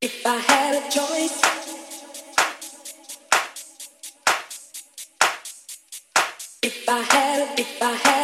If 0.00 0.26
I 0.26 0.36
had 0.36 0.76
a 0.76 0.90
choice, 0.90 1.42
if 6.62 6.88
I 6.88 7.00
had, 7.00 7.58
if 7.58 7.82
I 7.82 7.92
had. 7.94 8.15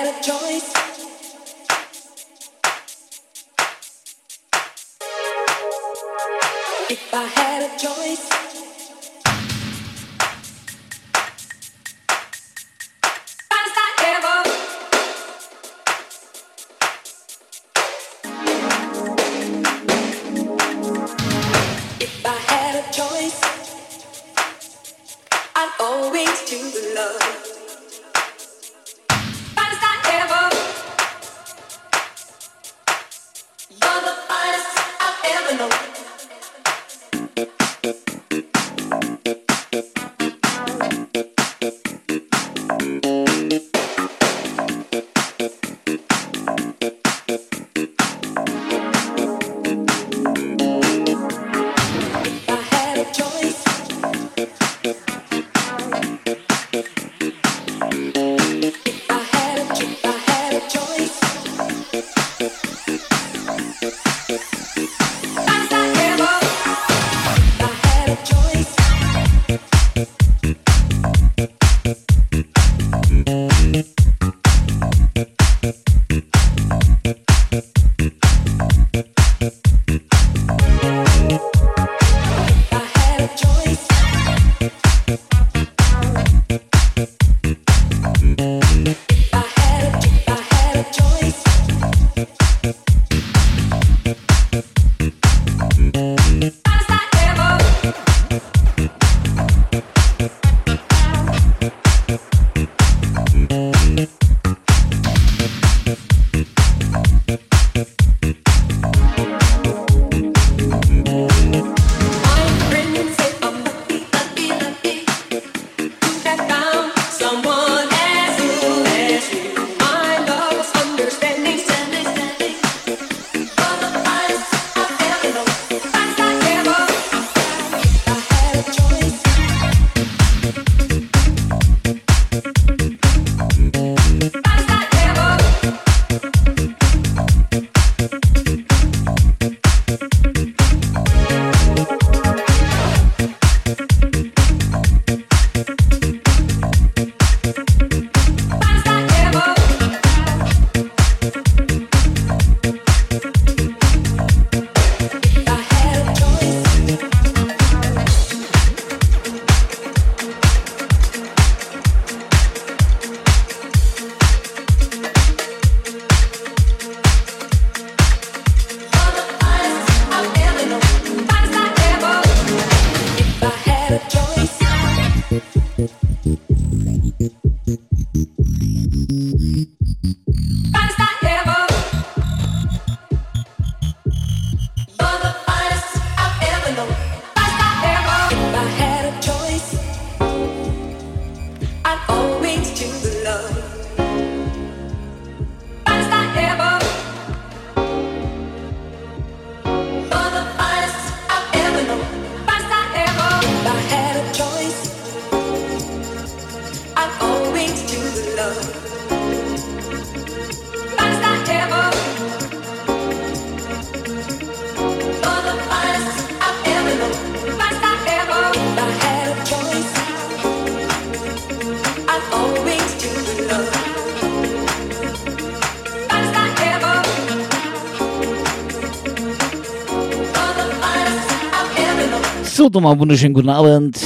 Nochmal 232.74 232.98
wunderschönen 232.98 233.34
guten 233.34 233.48
Abend. 233.48 233.98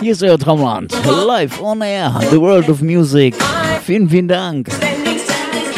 Hier 0.00 0.12
ist 0.12 0.22
euer 0.22 0.38
Traumland, 0.38 0.92
live 1.26 1.60
on 1.60 1.80
air, 1.82 2.18
the 2.30 2.40
world 2.40 2.68
of 2.68 2.80
music. 2.80 3.34
Vielen, 3.84 4.08
vielen 4.08 4.28
Dank 4.28 4.68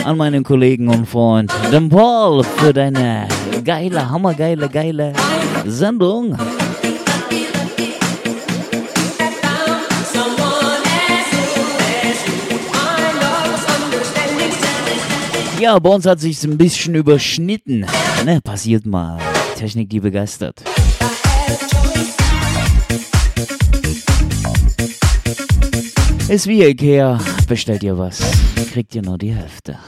an 0.05 0.17
meinen 0.17 0.45
Kollegen 0.45 0.89
und 0.89 1.07
Freund, 1.07 1.53
den 1.73 1.89
Paul, 1.89 2.45
für 2.45 2.73
deine 2.73 3.29
geile, 3.65 4.09
hammergeile, 4.11 4.69
geile 4.69 5.13
Sendung. 5.67 6.37
Ja, 15.61 15.79
bei 15.79 15.91
uns 15.91 16.07
hat 16.07 16.21
sich 16.21 16.43
ein 16.45 16.57
bisschen 16.57 16.95
überschnitten. 16.95 17.85
Ne, 18.25 18.41
passiert 18.41 18.87
mal. 18.87 19.19
Technik, 19.61 19.91
die 19.91 20.01
begeistert. 20.01 20.63
Ist 26.31 26.47
wie 26.47 26.65
Ikea, 26.65 27.21
bestellt 27.47 27.83
ihr 27.83 27.99
was, 27.99 28.23
kriegt 28.73 28.95
ihr 28.95 29.03
nur 29.03 29.19
die 29.19 29.35
Hälfte. 29.35 29.79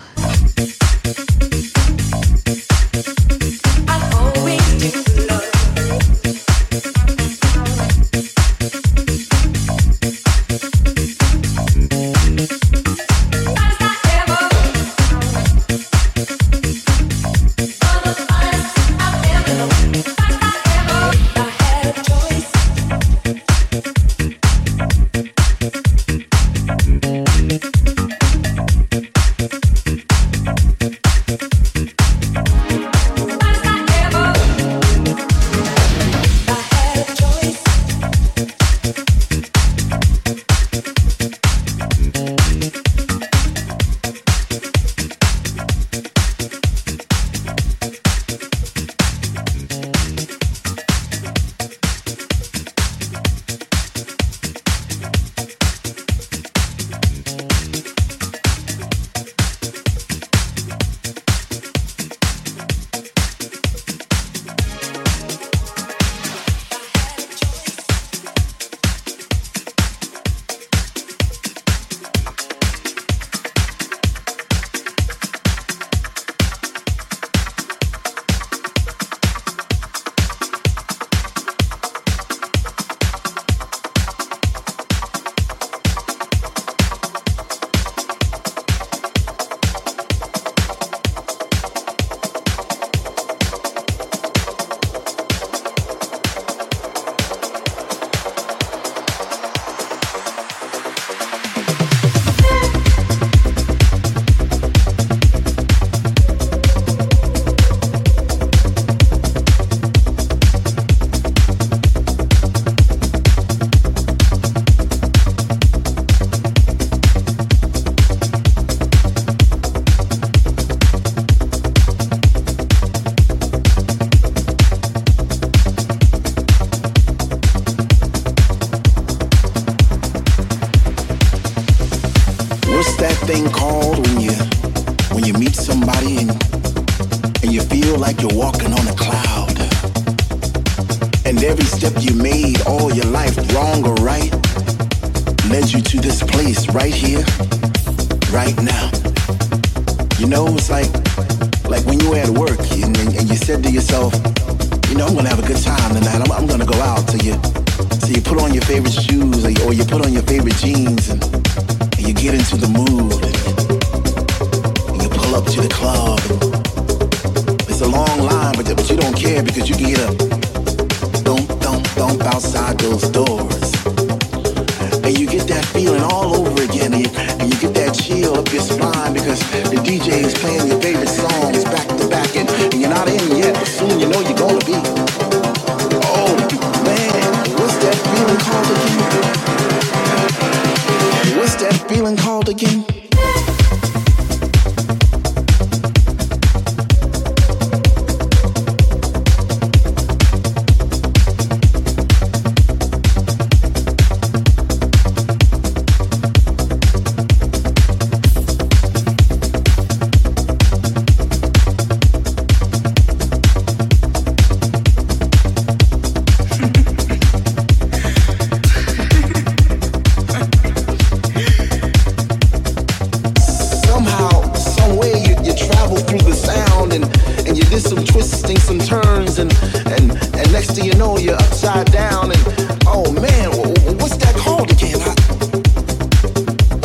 Next 230.62 230.76
thing 230.76 230.84
you 230.84 230.94
know 230.94 231.18
you're 231.18 231.34
upside 231.34 231.90
down 231.90 232.30
and 232.30 232.42
oh 232.86 233.10
man, 233.14 233.50
wh- 233.50 233.74
wh- 233.82 233.98
what's 234.00 234.16
that 234.18 234.34
called 234.36 234.70
again? 234.70 235.00
I, 235.02 235.12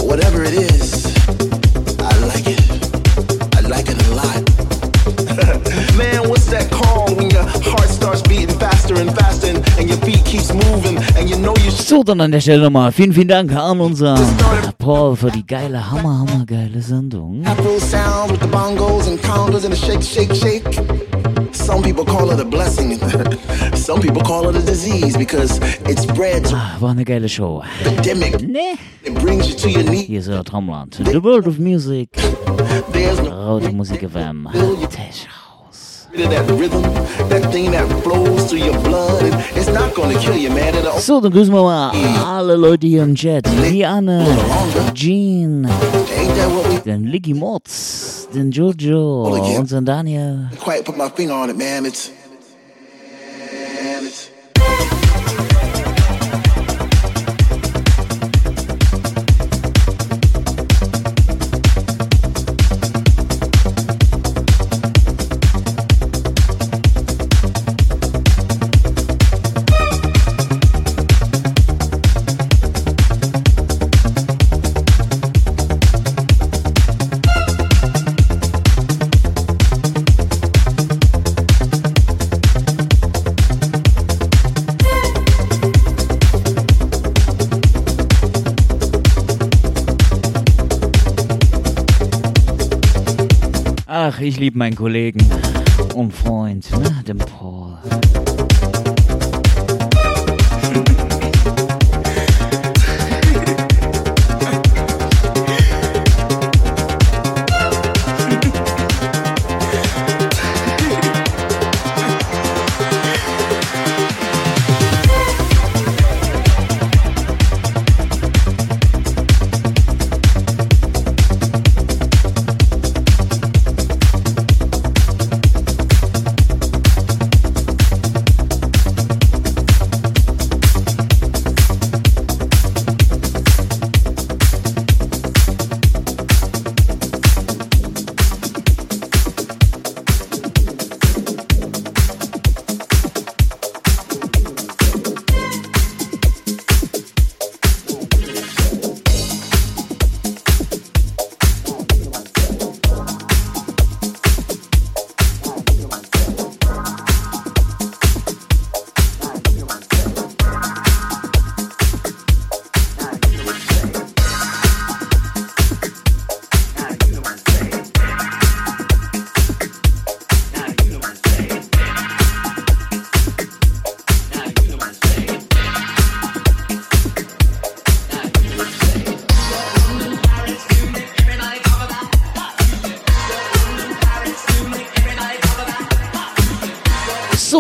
whatever 0.02 0.42
it 0.44 0.54
is, 0.54 1.06
I 2.00 2.14
like 2.26 2.48
it. 2.48 2.62
I 3.56 3.62
like 3.70 3.88
it 3.88 3.98
a 4.02 4.16
lot. 4.18 4.42
man, 5.98 6.28
what's 6.28 6.48
that 6.48 6.72
called 6.72 7.18
when 7.18 7.30
your 7.30 7.44
heart 7.44 7.90
starts 7.90 8.24
beating 8.24 8.58
faster 8.58 8.96
and 8.96 9.16
faster 9.16 9.48
and, 9.48 9.58
and 9.78 9.88
your 9.88 10.00
feet 10.00 10.26
keeps 10.26 10.52
moving 10.52 10.98
and 11.16 11.30
you 11.30 11.38
know 11.38 11.54
you 11.64 11.70
So, 11.70 12.04
dann 12.04 12.20
an 12.22 12.32
der 12.32 12.42
Stelle 12.42 12.64
nochmal 12.64 12.92
vielen, 12.92 13.14
vielen 13.14 13.28
Dank 13.28 13.52
an 13.56 13.80
unseren 13.80 14.26
Paul 14.80 15.16
für 15.16 15.30
die 15.30 15.46
geile, 15.46 15.80
hammer, 15.92 16.18
hammer 16.26 16.46
geile 16.48 16.82
Sendung. 16.82 17.46
Afro 17.46 17.78
sound 17.80 18.32
with 18.32 18.40
the 18.40 18.48
bongos 18.48 19.08
and 19.08 19.20
congas 19.22 19.66
and 19.66 19.74
a 19.74 19.78
shake, 19.78 20.02
shake, 20.02 20.34
shake. 20.34 21.07
Some 21.68 21.84
people 21.84 22.06
call 22.06 22.32
it 22.32 22.40
a 22.40 22.46
blessing. 22.46 22.98
Some 23.76 24.00
people 24.00 24.22
call 24.22 24.48
it 24.50 24.56
a 24.56 24.62
disease 24.66 25.18
because 25.18 25.60
it 25.86 26.00
spreads 26.00 26.54
Ah, 26.54 26.78
war 26.80 26.92
eine 26.92 27.04
geile 27.04 27.28
Show. 27.28 27.62
epidemic. 27.86 28.42
Ne? 28.48 28.78
It 29.04 29.14
brings 29.16 29.50
you 29.50 29.56
to 29.56 29.70
your 29.70 29.84
knees. 29.84 30.08
Hier 30.08 30.20
ist 30.20 30.30
euer 30.30 30.44
Traumland. 30.46 30.96
The 31.04 31.22
World 31.22 31.46
of 31.46 31.60
Music. 31.60 32.10
There's 32.94 33.20
no 33.20 33.32
Raute 33.32 33.72
Musik 33.74 34.02
FM. 34.02 34.48
Tech 34.90 35.28
So, 41.00 41.22
dann 41.22 41.32
grüßen 41.32 41.54
wir 41.54 41.64
mal 41.64 41.92
alle 42.26 42.56
Leute 42.56 42.88
hier 42.88 43.04
im 43.04 43.14
Chat. 43.14 43.46
Die 43.72 43.86
Anne, 43.86 44.26
Jean, 44.94 45.66
ain't 45.66 46.36
that 46.36 46.50
what 46.50 46.66
we 46.72 46.80
den 46.80 47.06
Licky 47.06 47.34
Motz, 47.34 48.28
den 48.34 48.52
Jojo, 48.52 49.26
unseren 49.58 49.86
Daniel. 49.86 50.50
quite 50.60 50.84
put 50.84 50.98
my 50.98 51.10
finger 51.10 51.36
on 51.36 51.50
it, 51.50 51.58
man. 51.58 51.86
It's 51.86 52.12
man, 53.84 54.06
it's 54.06 54.30
ich 94.20 94.40
liebe 94.40 94.58
meinen 94.58 94.76
Kollegen 94.76 95.20
und 95.96 96.12
Freund, 96.12 96.70
ne, 96.72 97.04
den 97.08 97.18
Paul. 97.18 97.78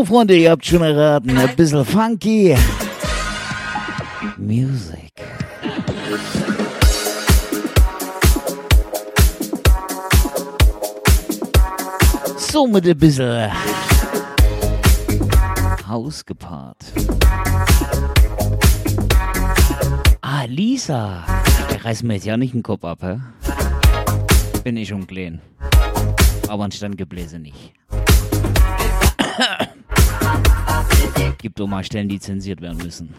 Freunde, 0.07 0.37
ihr 0.37 0.51
habt 0.51 0.65
schon 0.65 0.81
erraten, 0.83 1.37
ein 1.37 1.53
bisschen 1.57 1.83
funky. 1.83 2.55
Music. 4.37 5.11
So 12.37 12.67
mit 12.67 12.87
ein 12.87 12.97
bisschen 12.97 13.51
Haus 15.85 16.25
gepaart. 16.25 16.85
Ah, 20.21 20.45
Lisa. 20.47 21.25
Der 21.69 21.83
reißt 21.83 22.03
mir 22.03 22.13
jetzt 22.13 22.25
ja 22.25 22.37
nicht 22.37 22.53
den 22.53 22.63
Kopf 22.63 22.85
ab, 22.85 22.99
hä? 23.01 23.19
Bin 24.63 24.77
ich 24.77 24.93
klein. 25.07 25.41
Aber 26.47 26.63
ein 26.63 26.71
Standgebläse 26.71 27.39
nicht. 27.39 27.73
Gibt 31.39 31.59
doch 31.59 31.67
mal 31.67 31.83
Stellen, 31.83 32.09
die 32.09 32.19
zensiert 32.19 32.61
werden 32.61 32.77
müssen. 32.77 33.13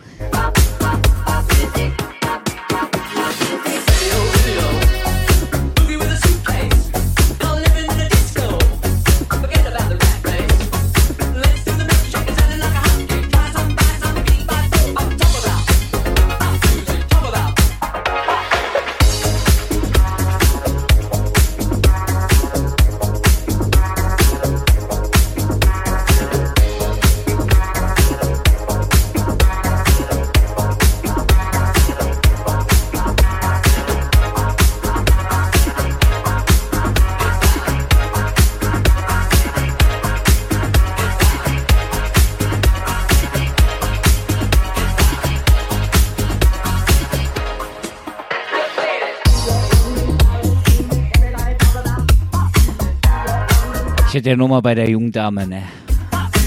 Nur 54.37 54.49
mal 54.49 54.61
bei 54.61 54.75
der 54.75 54.90
jungen 54.90 55.11
Dame, 55.11 55.47
ne? 55.47 55.62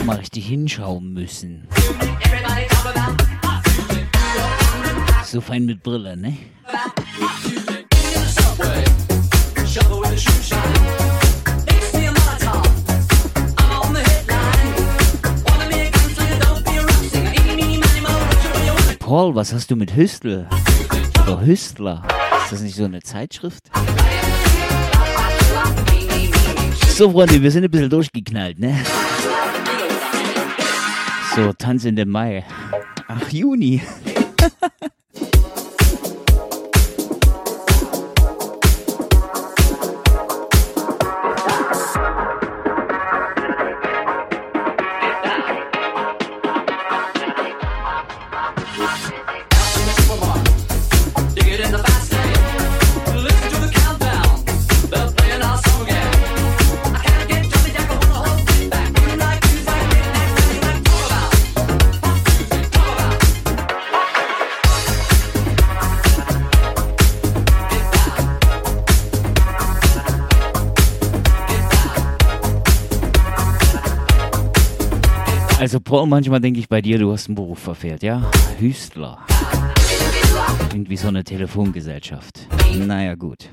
Mal 0.05 0.17
richtig 0.17 0.45
hinschauen 0.45 1.13
müssen. 1.13 1.67
So 5.23 5.41
fein 5.41 5.65
mit 5.65 5.81
Brille, 5.81 6.15
ne? 6.15 6.37
Paul, 18.99 19.35
was 19.35 19.53
hast 19.53 19.71
du 19.71 19.75
mit 19.75 19.95
Hüstel? 19.95 20.47
Oder 21.23 21.41
Hüstler? 21.45 22.03
Ist 22.43 22.51
das 22.51 22.61
nicht 22.61 22.75
so 22.75 22.85
eine 22.85 23.01
Zeitschrift? 23.01 23.71
So, 26.93 27.09
Freunde, 27.09 27.41
wir 27.41 27.49
sind 27.49 27.63
ein 27.63 27.71
bisschen 27.71 27.89
durchgeknallt, 27.89 28.59
ne? 28.59 28.77
So, 31.35 31.51
Tanz 31.53 31.85
in 31.85 31.95
den 31.95 32.09
Mai. 32.09 32.45
Ach, 33.07 33.29
Juni. 33.29 33.81
Also 75.61 75.79
Paul, 75.79 76.07
manchmal 76.07 76.39
denke 76.41 76.59
ich 76.59 76.67
bei 76.67 76.81
dir, 76.81 76.97
du 76.97 77.11
hast 77.11 77.27
einen 77.27 77.35
Beruf 77.35 77.59
verfehlt, 77.59 78.01
ja? 78.01 78.31
Hüstler. 78.57 79.19
Irgendwie 80.71 80.97
so 80.97 81.07
eine 81.07 81.23
Telefongesellschaft. 81.23 82.47
Naja, 82.73 83.13
gut. 83.13 83.47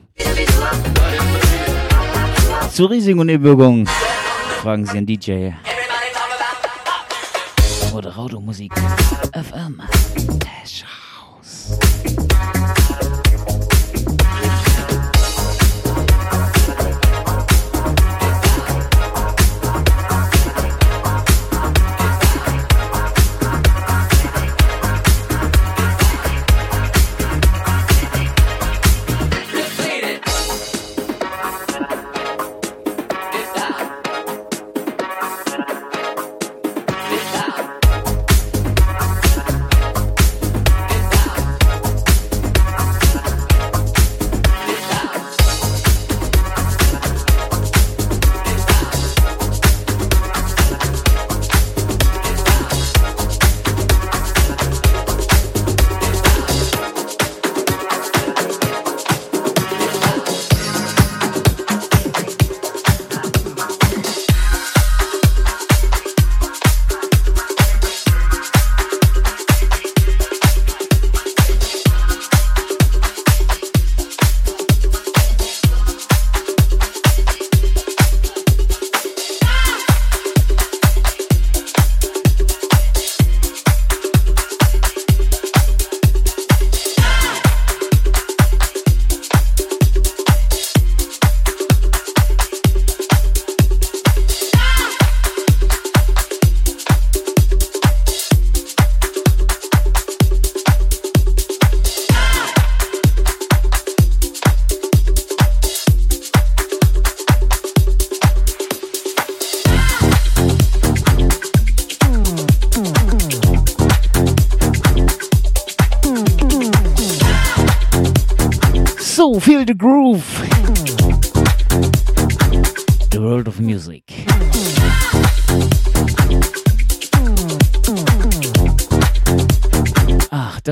Zur 2.73 2.89
Risiken 2.89 3.21
und 3.21 3.27
Nebenwirkungen 3.27 3.87
fragen 4.63 4.87
Sie 4.87 4.97
einen 4.97 5.07
DJ. 5.07 5.51
Oder 7.95 8.15
Raudomusik. 8.15 8.73
FM. 9.35 9.83
Dash 10.39 10.87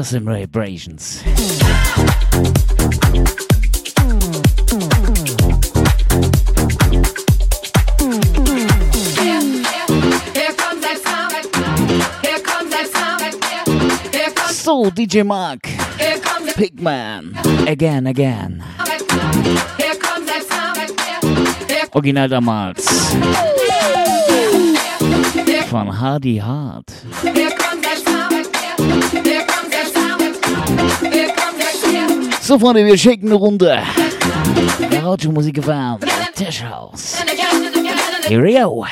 some 0.07 0.25
vibrations. 0.25 1.21
So 14.53 14.91
DJ 14.91 15.27
Mark, 15.27 15.63
Pigman, 16.55 17.35
again, 17.67 18.07
again. 18.07 18.63
Original 21.95 22.29
damals 22.29 22.87
von 25.69 25.89
Hardy 25.89 26.39
Hart. 26.39 26.93
So, 32.41 32.59
Freunde, 32.59 32.85
wir 32.87 32.97
schicken 32.97 33.27
eine 33.27 33.35
Runde. 33.35 33.83
Radiomusik 34.93 35.55
gefallen. 35.55 35.99
Tischhaus. 36.35 37.17
Here 38.29 38.43
we 38.43 38.53
go. 38.53 38.87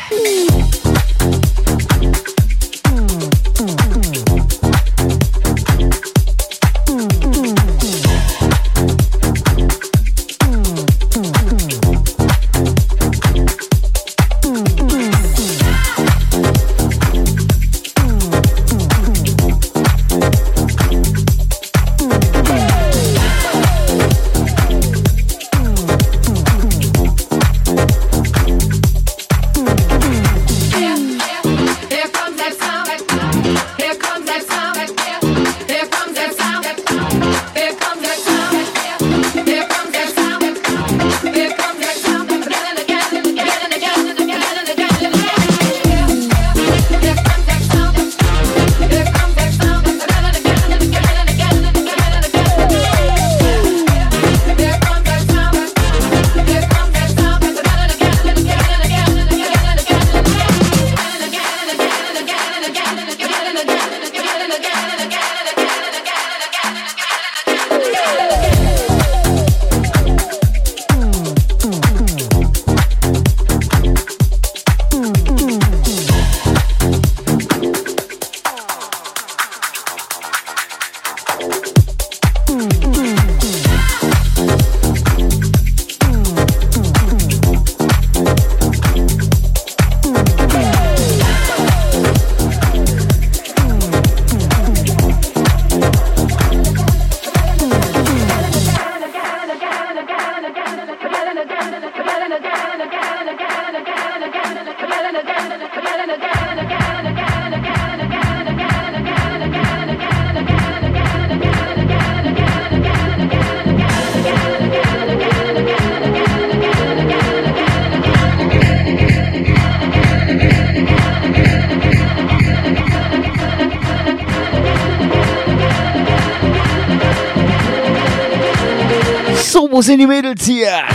Wo 129.84 129.86
sind 129.86 129.98
die 129.98 130.06
Mädels 130.06 130.46
hier? 130.46 130.93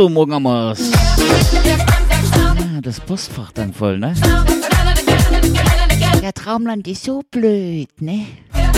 So. 0.00 0.08
Ja, 0.08 0.40
das 2.80 3.00
Postfach 3.00 3.52
dann 3.52 3.74
voll, 3.74 3.98
ne? 3.98 4.14
Der 6.22 6.32
Traumland 6.32 6.88
ist 6.88 7.04
so 7.04 7.20
blöd, 7.30 7.90
ne? 8.00 8.24
Also 8.52 8.70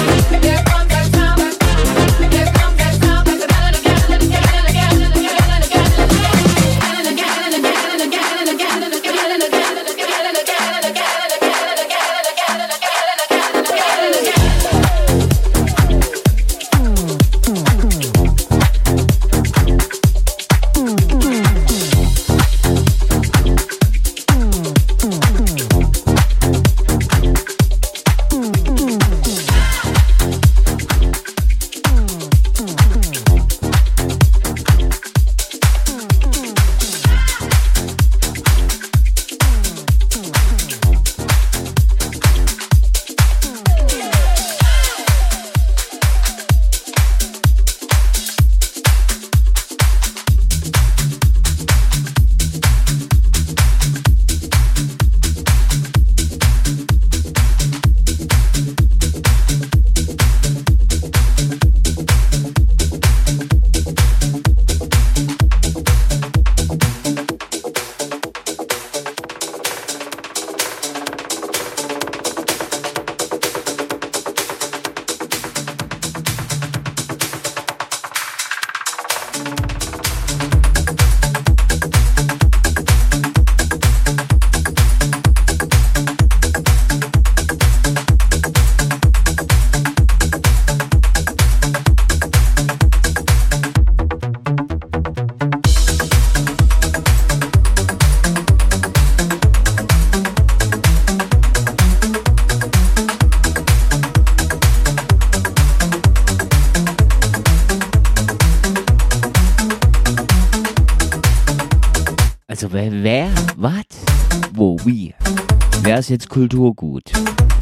Kulturgut? 116.33 117.12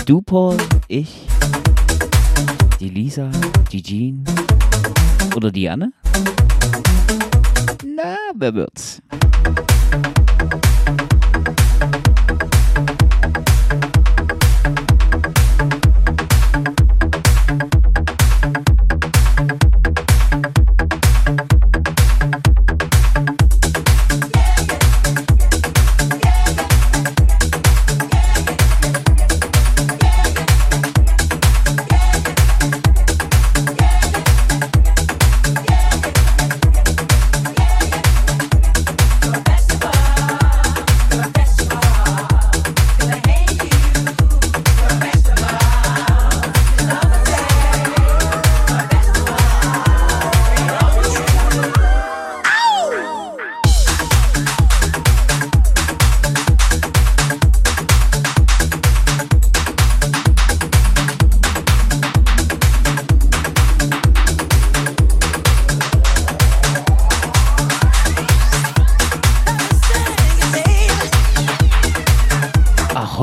Du, 0.06 0.22
Paul, 0.22 0.56
ich, 0.86 1.26
die 2.78 2.88
Lisa, 2.88 3.28
die 3.72 3.82
Jean 3.82 4.24
oder 5.34 5.50
die 5.50 5.68
Anne? 5.68 5.92
Na, 7.84 8.16
wer 8.32 8.54
wird's? 8.54 8.99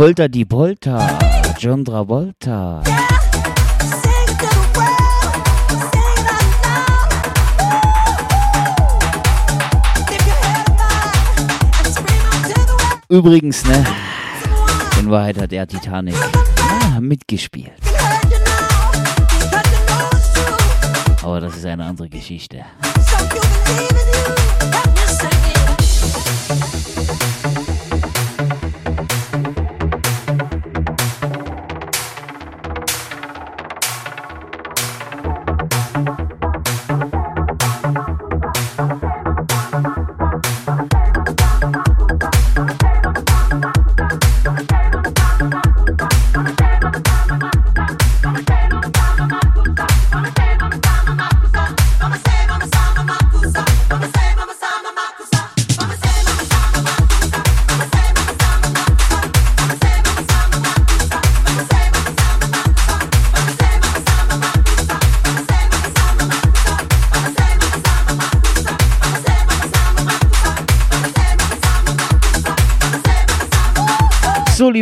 Holter 0.07 0.29
die 0.29 0.45
Polter, 0.45 1.19
John 1.59 1.83
Travolta. 1.83 2.81
Übrigens, 13.09 13.65
ne? 13.65 13.85
In 14.97 15.11
Wahrheit 15.11 15.41
hat 15.41 15.51
er 15.51 15.67
Titanic 15.67 16.15
ja, 16.15 17.01
mitgespielt. 17.01 17.73
Aber 21.21 21.41
das 21.41 21.57
ist 21.57 21.65
eine 21.65 21.83
andere 21.83 22.07
Geschichte. 22.07 22.63
So, 22.95 23.17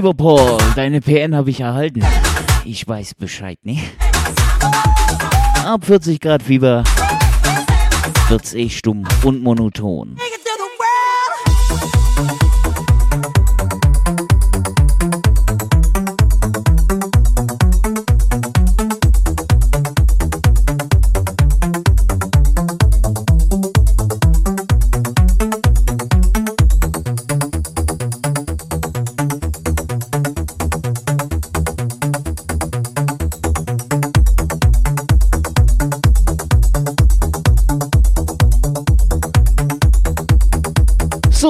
lieber 0.06 0.13
Paul, 0.13 0.58
deine 0.76 1.02
PN 1.02 1.36
habe 1.36 1.50
ich 1.50 1.62
erhalten. 1.62 2.04
Ich 2.63 2.88
weiß 2.88 3.15
Bescheid, 3.15 3.58
ne? 3.63 3.80
Ab 5.65 5.84
40 5.84 6.20
Grad 6.20 6.44
Fieber 6.44 6.84
wird's 8.30 8.54
eh 8.54 8.70
stumm 8.70 9.08
und 9.24 9.41
monoton. 9.41 10.18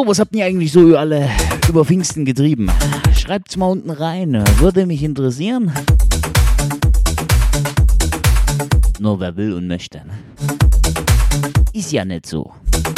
Was 0.03 0.19
habt 0.19 0.36
ihr 0.36 0.43
eigentlich 0.43 0.71
so 0.73 0.97
alle 0.97 1.29
über 1.69 1.86
Pfingsten 1.86 2.25
getrieben? 2.25 2.69
Schreibt's 3.15 3.55
mal 3.55 3.67
unten 3.67 3.91
rein, 3.91 4.43
würde 4.58 4.86
mich 4.86 5.03
interessieren. 5.03 5.71
Nur 8.99 9.19
wer 9.19 9.38
will 9.38 9.53
und 9.53 9.67
möchte. 9.67 10.01
Ist 11.71 11.91
ja 11.91 12.03
nicht 12.03 12.25
so. 12.25 12.51
So, 12.73 12.94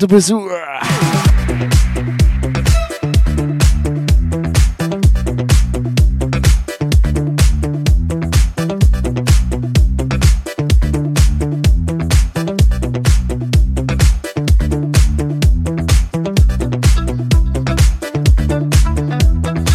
The 0.00 0.06
Brassure. 0.06 0.80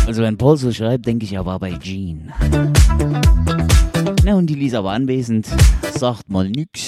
Also 0.07 0.23
wenn 0.23 0.37
Paul 0.37 0.57
so 0.57 0.71
schreibt, 0.71 1.05
denke 1.05 1.25
ich, 1.25 1.33
er 1.33 1.45
war 1.45 1.59
bei 1.59 1.73
Jean. 1.73 2.33
Na 4.23 4.33
und 4.33 4.47
die 4.47 4.55
Lisa 4.55 4.83
war 4.83 4.93
anwesend, 4.93 5.45
sagt 5.93 6.31
mal 6.31 6.49
nix. 6.49 6.84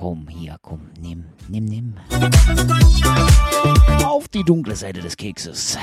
Komm, 0.00 0.28
hier, 0.30 0.56
komm, 0.62 0.80
nimm, 0.98 1.26
nimm, 1.48 1.66
nimm. 1.66 1.94
Auf 4.02 4.28
die 4.28 4.42
dunkle 4.42 4.74
Seite 4.74 5.02
des 5.02 5.14
Kekses. 5.14 5.76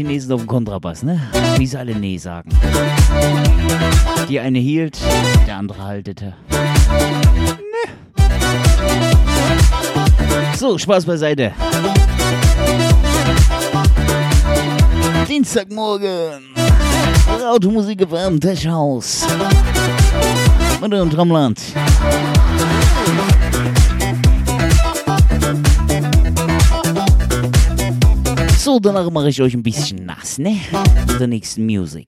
Chinesen 0.00 0.32
auf 0.32 0.40
dem 0.40 0.46
Kontrabass, 0.46 1.02
ne? 1.02 1.20
Wie 1.58 1.66
sie 1.66 1.78
alle 1.78 1.94
Nee 1.94 2.16
sagen. 2.16 2.48
Die 4.30 4.40
eine 4.40 4.58
hielt, 4.58 4.98
der 5.46 5.58
andere 5.58 5.84
haltete. 5.84 6.32
Ne. 6.48 6.56
So, 10.56 10.78
Spaß 10.78 11.04
beiseite. 11.04 11.52
Dienstagmorgen. 15.28 16.54
Automusik 17.52 18.02
auf 18.04 18.14
einem 18.14 18.40
Tech-Haus. 18.40 19.26
Und 20.80 20.94
im 20.94 21.10
Traumland. 21.10 21.60
So, 28.70 28.78
danach 28.78 29.10
mache 29.10 29.30
ich 29.30 29.42
euch 29.42 29.52
ein 29.54 29.64
bisschen 29.64 30.06
nass, 30.06 30.38
ne? 30.38 30.60
Mit 31.08 31.18
der 31.18 31.26
nächsten 31.26 31.66
Musik. 31.66 32.06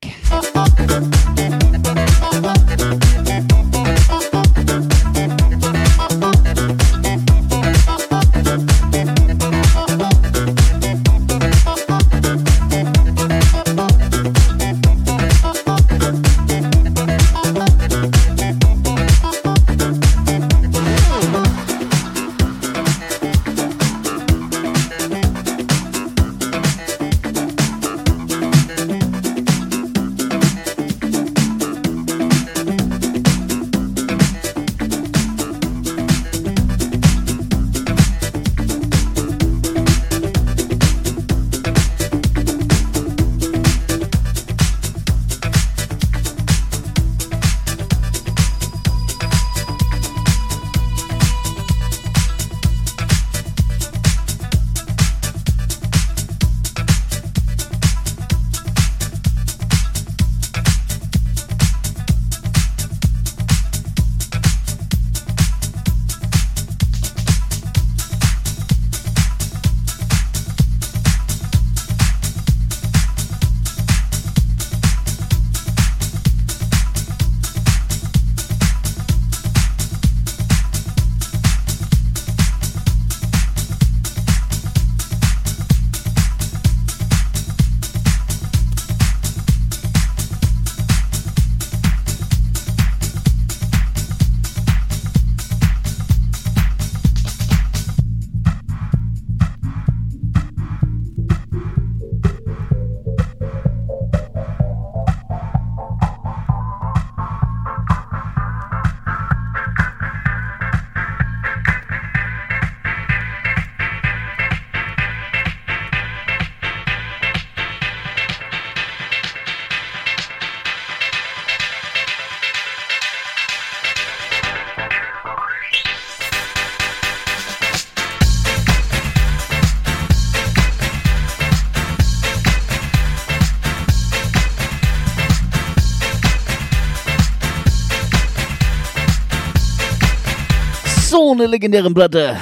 So 141.33 141.39
eine 141.39 141.47
legendäre 141.47 141.91
Platte. 141.91 142.37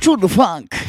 To 0.00 0.16
the 0.16 0.28
Funk. 0.28 0.81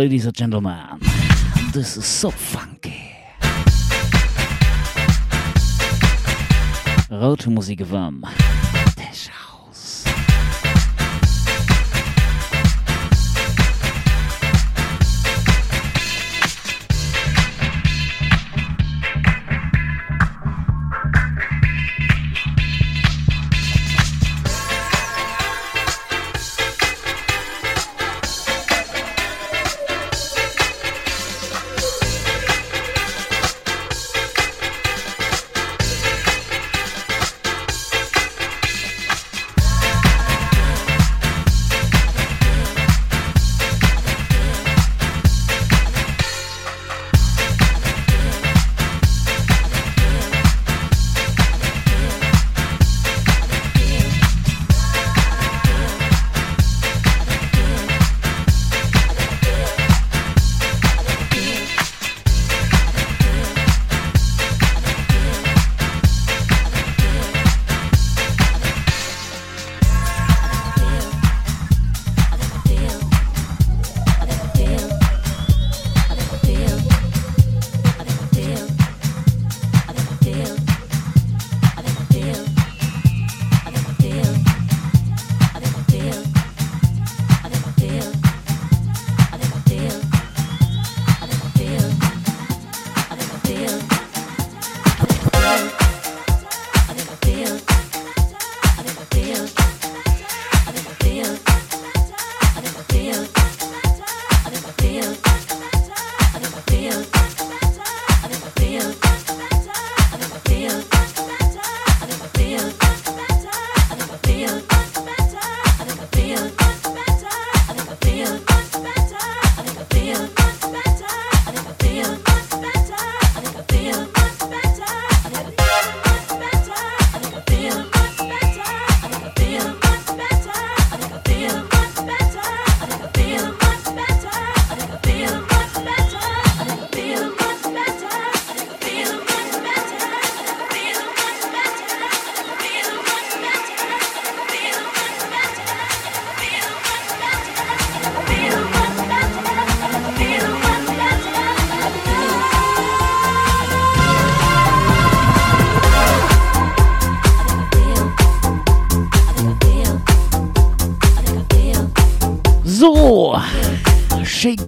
Ladies 0.00 0.24
and 0.24 0.34
gentlemen, 0.34 0.98
this 1.74 1.98
is 1.98 2.06
so 2.06 2.30
funky. 2.30 3.14
Rote 7.10 7.46
Musik 7.48 7.80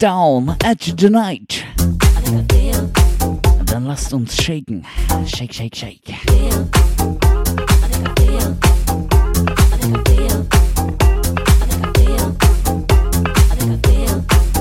Shakedown 0.03 0.57
at 0.64 0.80
Tonight. 0.96 1.64
Dann 3.66 3.84
lasst 3.84 4.12
uns 4.12 4.34
shaken. 4.34 4.84
Shake, 5.26 5.53
shake, 5.53 5.76
shake. 5.76 6.12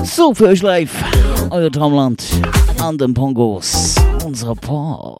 So 0.04 0.32
für 0.32 0.46
euch 0.46 0.62
live, 0.62 0.94
euer 1.50 1.72
Traumland 1.72 2.22
an 2.80 2.96
den 2.96 3.12
Pongos, 3.12 3.96
unser 4.24 4.54
Paul. 4.54 5.11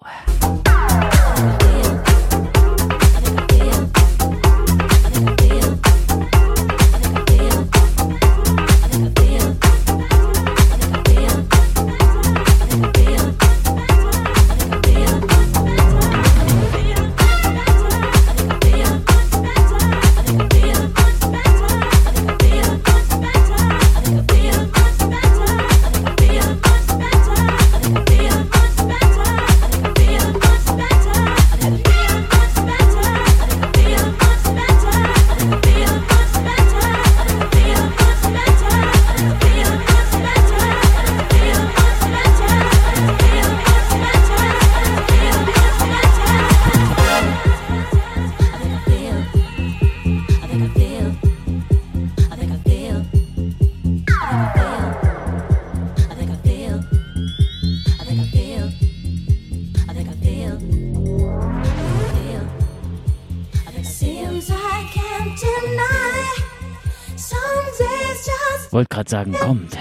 Wollte 68.72 68.88
gerade 68.88 69.10
sagen, 69.10 69.32
kommt, 69.34 69.76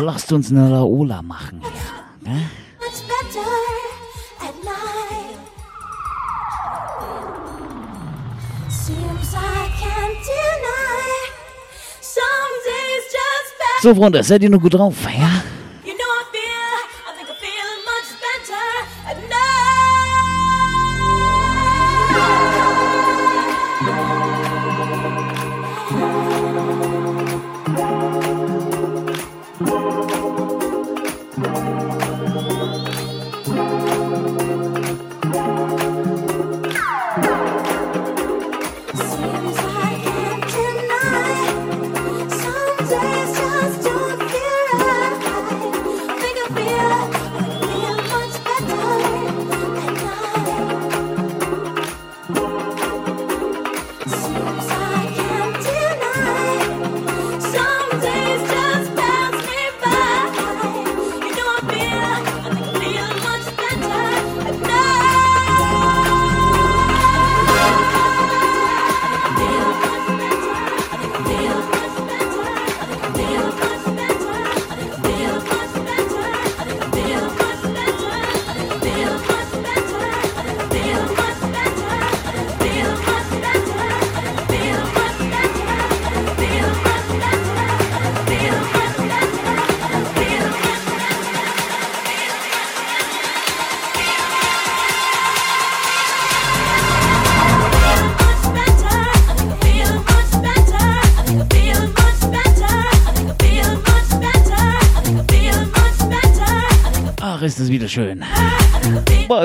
lasst 0.00 0.30
uns 0.30 0.52
eine 0.52 0.68
Laola 0.68 1.20
machen. 1.20 1.60
Ne? 2.20 2.42
So, 13.82 13.94
Freunde, 13.96 14.22
seid 14.22 14.42
ihr 14.42 14.50
noch 14.50 14.60
gut 14.60 14.74
drauf? 14.74 14.94
Ja? 15.04 15.35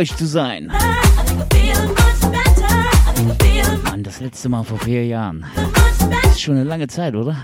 Euch 0.01 0.15
zu 0.15 0.25
sein. 0.25 0.71
Mann, 3.83 4.03
das 4.03 4.19
letzte 4.19 4.49
Mal 4.49 4.63
vor 4.63 4.79
vier 4.79 5.05
Jahren. 5.05 5.45
Das 6.23 6.31
ist 6.31 6.41
schon 6.41 6.55
eine 6.55 6.63
lange 6.63 6.87
Zeit, 6.87 7.13
oder? 7.13 7.35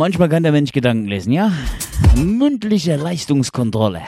Manchmal 0.00 0.30
kann 0.30 0.42
der 0.42 0.52
Mensch 0.52 0.72
Gedanken 0.72 1.08
lesen, 1.08 1.30
ja? 1.30 1.52
Mündliche 2.16 2.96
Leistungskontrolle. 2.96 4.00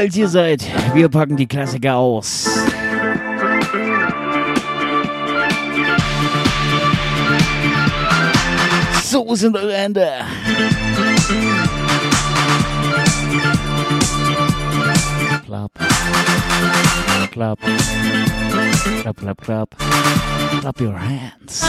Sobald 0.00 0.16
ihr 0.16 0.28
seid, 0.28 0.64
wir 0.94 1.10
packen 1.10 1.36
die 1.36 1.46
Klassiker 1.46 1.96
aus. 1.96 2.48
So 9.04 9.34
sind 9.34 9.56
eure 9.56 9.74
Hände. 9.74 10.08
Clap. 15.44 15.70
Clap. 17.32 17.58
Clap, 19.02 19.16
clap, 19.16 19.40
clap. 19.42 19.76
Clap 20.60 20.80
your 20.80 20.98
hands. 20.98 21.62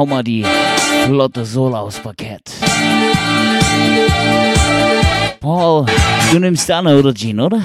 Hau 0.00 0.06
mal 0.06 0.24
die 0.24 0.46
flotte 1.04 1.44
Sohle 1.44 1.78
aufs 1.78 1.98
Parkett. 1.98 2.50
Paul, 5.40 5.84
du 6.32 6.38
nimmst 6.38 6.70
Anna 6.70 6.96
oder 6.96 7.12
Jean, 7.12 7.38
oder? 7.38 7.60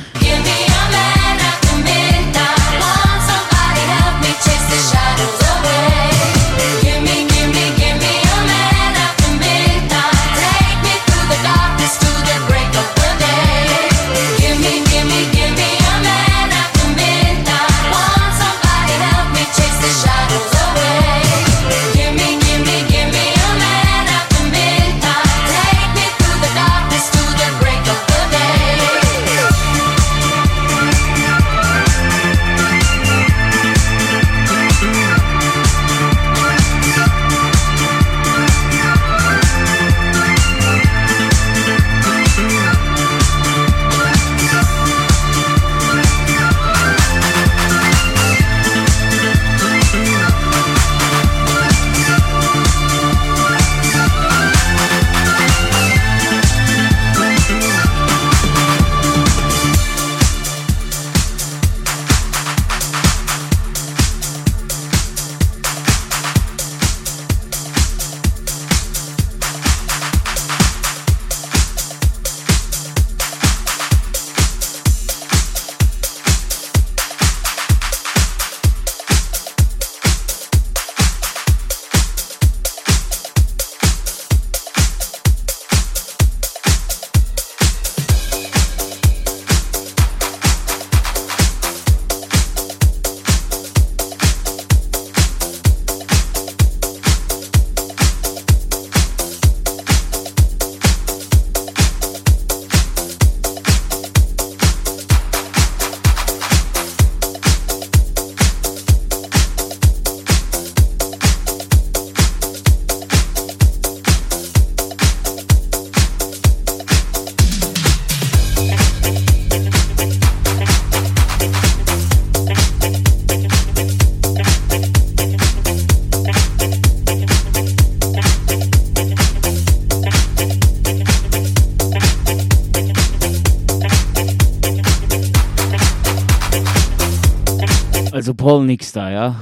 Nix 138.75 138.91
da, 138.91 139.09
ja? 139.09 139.35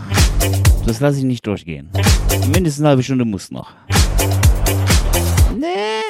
Das 0.86 1.00
lasse 1.00 1.18
ich 1.18 1.24
nicht 1.24 1.48
durchgehen. 1.48 1.90
Mindestens 2.54 2.82
eine 2.82 2.90
halbe 2.90 3.02
Stunde 3.02 3.26
muss 3.26 3.50
noch. 3.50 3.72
Nee. 5.58 6.04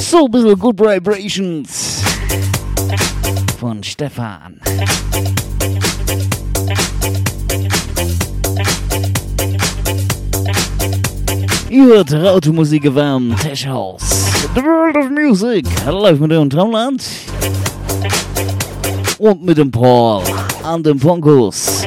So 0.00 0.24
ein 0.24 0.30
bisschen 0.30 0.58
Good 0.58 0.80
Vibrations 0.80 2.02
von 3.60 3.84
Stefan. 3.84 4.58
Ihr 11.68 11.84
hört 11.84 12.14
Automusik 12.14 12.84
gewärmt, 12.84 13.38
Tech 13.42 13.66
House. 13.66 14.24
The 14.54 14.62
World 14.62 14.96
of 14.96 15.10
Music. 15.10 15.66
Live 15.92 16.18
mit 16.18 16.30
dem 16.30 16.48
Traumland. 16.48 17.04
Und 19.18 19.44
mit 19.44 19.58
dem 19.58 19.70
Paul 19.70 20.22
an 20.62 20.82
dem 20.82 20.98
Fokus. 20.98 21.84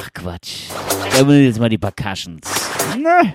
Ach 0.00 0.08
Quatsch. 0.14 0.68
Da 1.16 1.24
bin 1.24 1.44
jetzt 1.44 1.58
mal 1.58 1.68
die 1.68 1.78
Percussions. 1.78 2.40
Ne? 2.96 3.34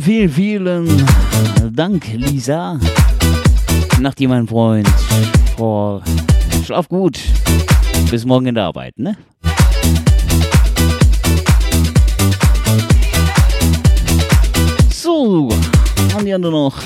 Vielen, 0.00 0.30
vielen, 0.30 1.06
Dank, 1.72 2.06
Lisa. 2.14 2.78
Nach 4.00 4.14
dir, 4.14 4.28
mein 4.28 4.46
Freund. 4.46 4.88
Paul. 5.56 6.02
Schlaf 6.64 6.88
gut. 6.88 7.18
Bis 8.10 8.24
morgen 8.24 8.46
in 8.46 8.54
der 8.54 8.64
Arbeit, 8.64 8.98
ne? 8.98 9.16
So, 14.90 15.48
haben 16.14 16.24
die 16.24 16.32
anderen 16.32 16.54
noch. 16.54 16.76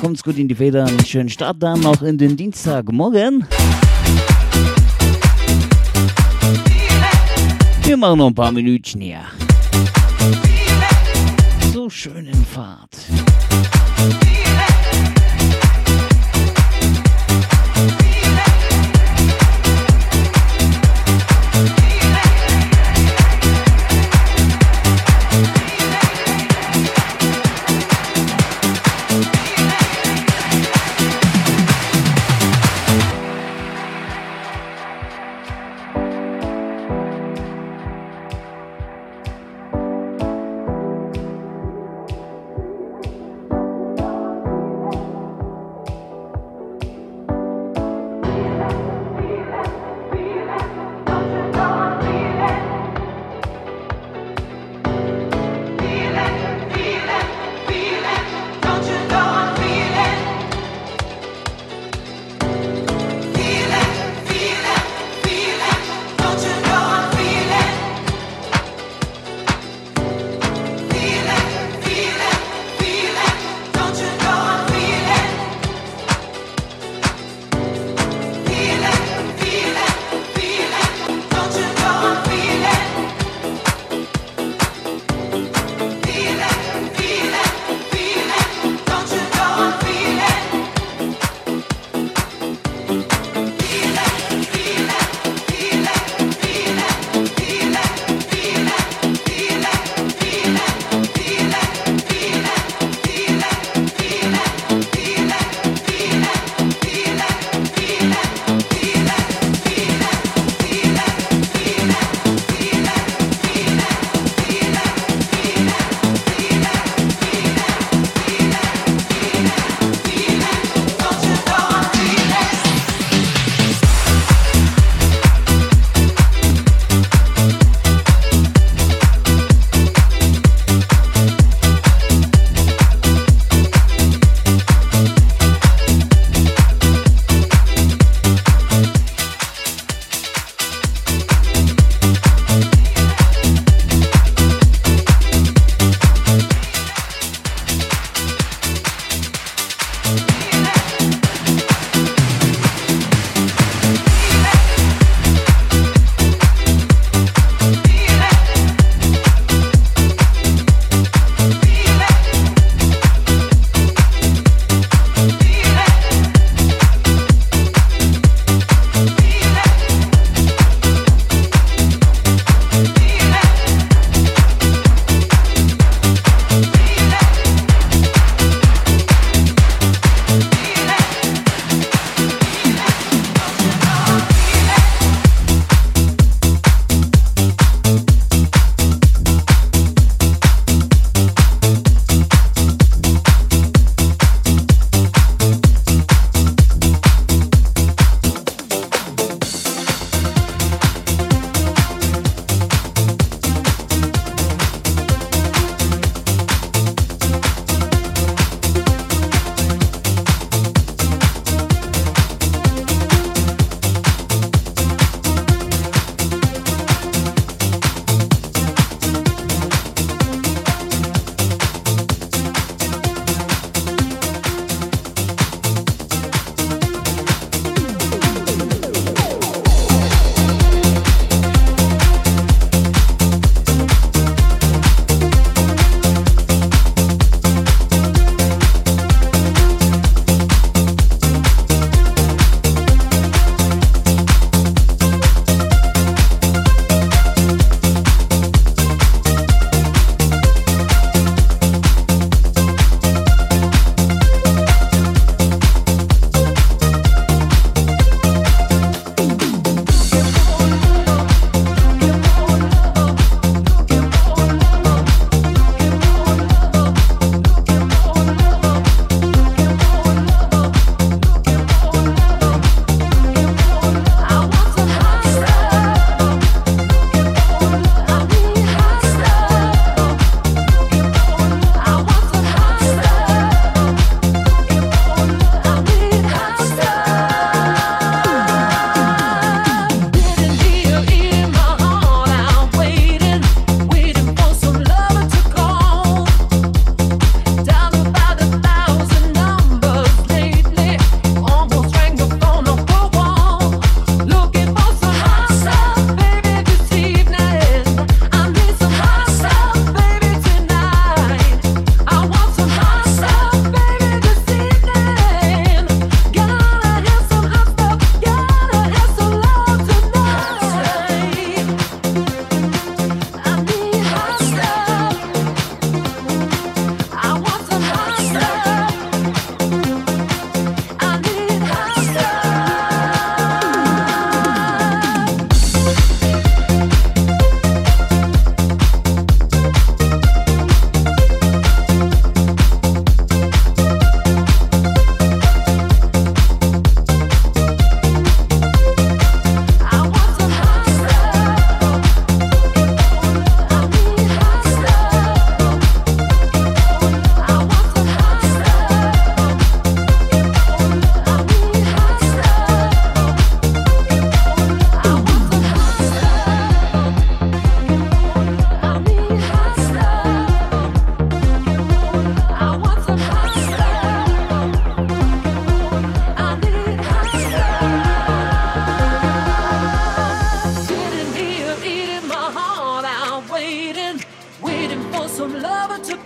Kommt's 0.00 0.22
gut 0.22 0.36
in 0.36 0.48
die 0.48 0.54
Federn. 0.54 0.90
Schönen 1.04 1.28
Start 1.28 1.62
dann 1.62 1.80
noch 1.80 2.02
in 2.02 2.18
den 2.18 2.36
Dienstagmorgen. 2.36 3.46
Wir 7.82 7.96
machen 7.96 8.18
noch 8.18 8.26
ein 8.26 8.34
paar 8.34 8.52
Minütchen 8.52 9.00
hier. 9.00 9.20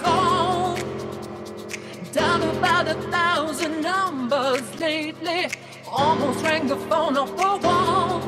call. 0.02 0.76
Down 2.12 2.42
about 2.42 2.88
a 2.88 2.94
thousand 3.10 3.82
numbers 3.82 4.80
lately. 4.80 5.48
Almost 5.86 6.44
rang 6.44 6.66
the 6.66 6.76
phone 6.76 7.16
off 7.16 7.36
the 7.36 7.66
wall. 7.66 8.20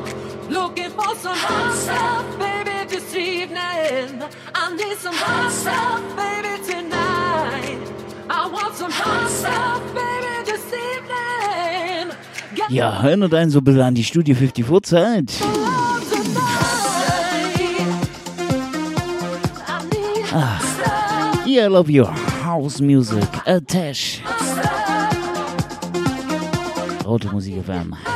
Looking 0.49 0.91
for 0.91 1.15
some 1.15 1.37
hot 1.37 1.73
stuff, 1.75 2.39
baby, 2.39 2.85
this 2.87 3.15
evening. 3.15 4.23
I 4.53 4.75
need 4.75 4.97
some 4.97 5.15
hot 5.15 5.51
stuff, 5.51 6.01
baby, 6.15 6.61
tonight. 6.63 7.79
I 8.29 8.47
want 8.47 8.75
some 8.75 8.91
hot 8.91 9.29
stuff, 9.29 9.81
baby, 9.93 10.43
this 10.45 10.65
evening. 10.73 12.15
Get 12.55 12.69
ja, 12.69 13.01
hör 13.01 13.17
nur 13.17 13.29
dein 13.29 13.49
so 13.49 13.59
ein 13.59 13.63
bisschen 13.63 13.81
an 13.81 13.95
die 13.95 14.03
Studio 14.03 14.35
54 14.35 14.81
Zeit. 14.81 15.31
I 21.59 21.67
love 21.67 21.89
your 21.89 22.07
house 22.07 22.81
music. 22.81 23.23
Attach. 23.45 24.21
Rote 27.05 27.31
Musik 27.31 27.55
FM. 27.55 28.12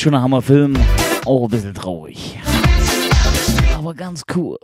Ist 0.00 0.04
schon 0.04 0.14
ein 0.14 0.22
Hammerfilm. 0.22 0.72
Auch 1.26 1.44
ein 1.44 1.50
bisschen 1.50 1.74
traurig. 1.74 2.38
Aber 3.76 3.92
ganz 3.92 4.22
cool. 4.34 4.56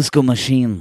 Disco 0.00 0.22
Machine. 0.22 0.80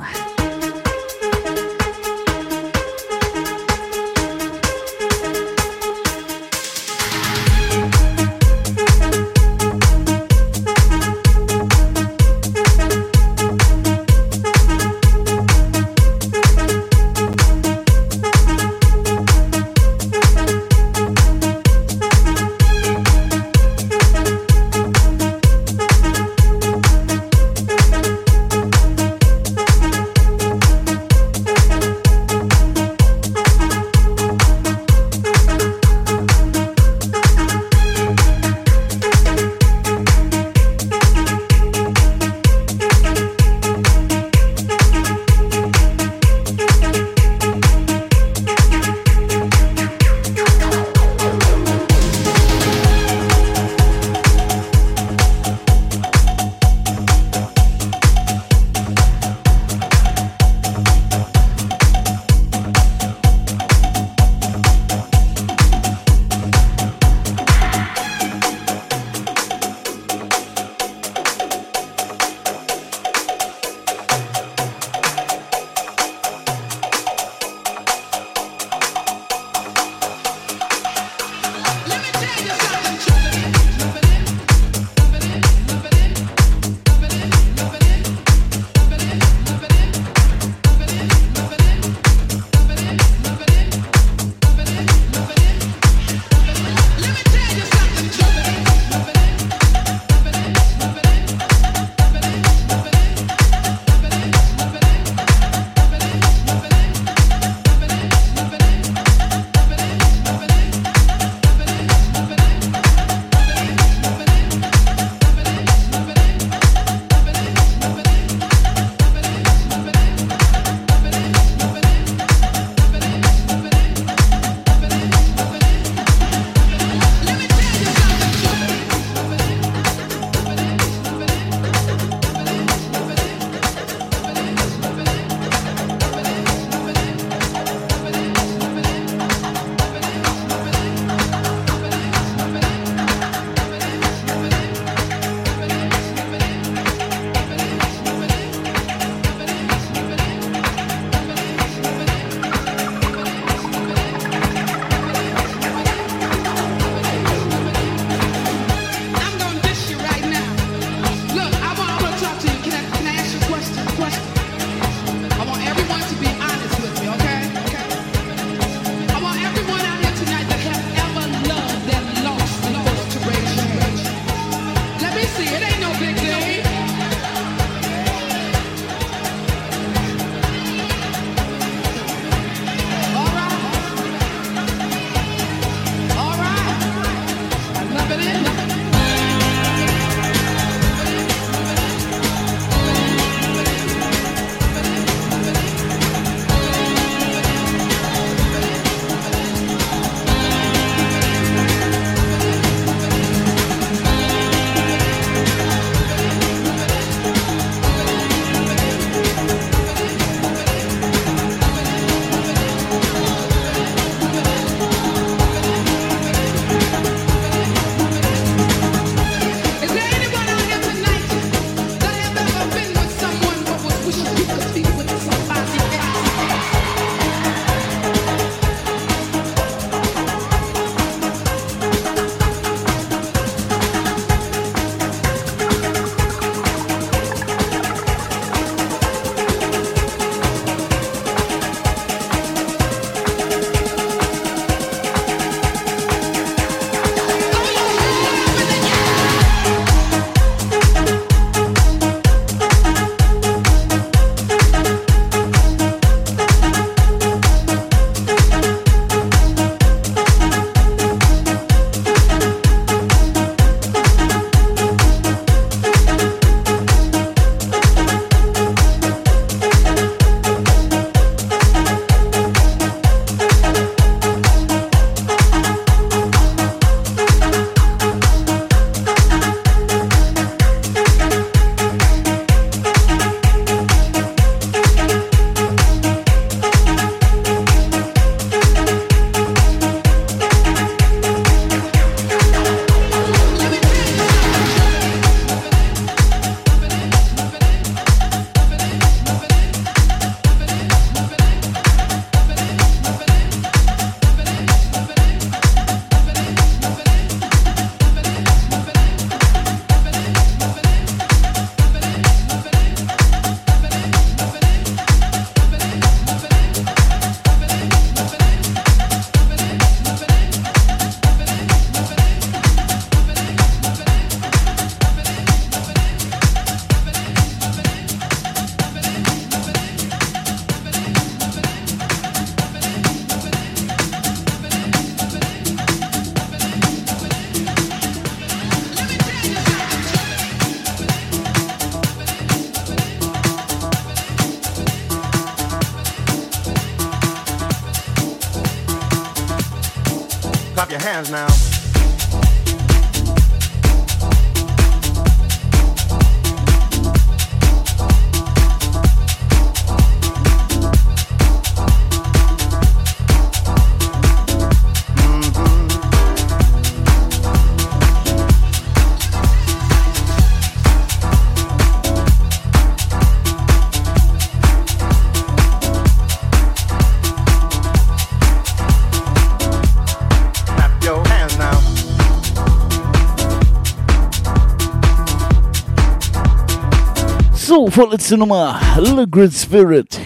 Vorletzte 387.89 388.37
Nummer. 388.37 388.79
Liquid 388.99 389.51
Spirit. 389.51 390.21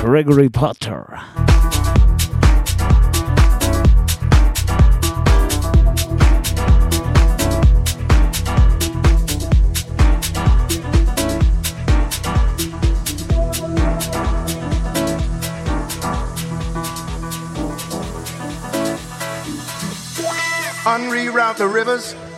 Gregory 0.00 0.48
Potter. 0.48 1.18
Unreroute 20.84 21.56
the 21.56 21.66
rivers, 21.66 22.14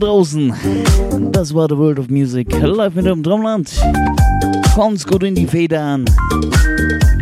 Draußen, 0.00 0.52
das 1.32 1.54
war 1.54 1.68
The 1.68 1.76
World 1.76 1.98
of 1.98 2.08
Music, 2.08 2.48
live 2.60 2.94
mit 2.94 3.06
dem 3.06 3.22
Drumland. 3.22 3.70
Kommt's 4.74 5.06
gut 5.06 5.22
in 5.22 5.34
die 5.34 5.46
Federn. 5.46 6.04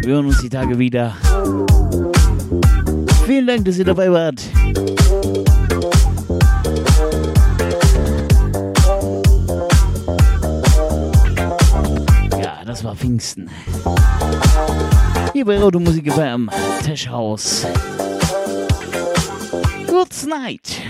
Wir 0.02 0.14
hören 0.14 0.26
uns 0.26 0.40
die 0.40 0.48
Tage 0.48 0.78
wieder. 0.78 1.16
Vielen 3.26 3.46
Dank, 3.46 3.64
dass 3.64 3.78
ihr 3.78 3.84
dabei 3.84 4.10
wart. 4.10 4.42
Ja, 12.40 12.64
das 12.64 12.84
war 12.84 12.94
Pfingsten. 12.94 13.50
Hier 15.32 15.44
bei 15.44 15.60
Automusik 15.60 16.12
FM, 16.12 16.48
Tesch 16.84 17.08
House. 17.08 17.66
Good 19.86 20.26
night. 20.28 20.80